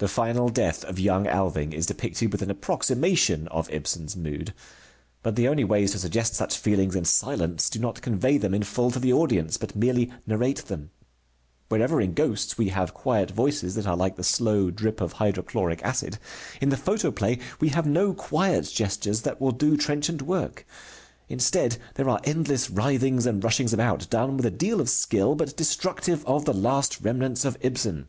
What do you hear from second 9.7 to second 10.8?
merely narrate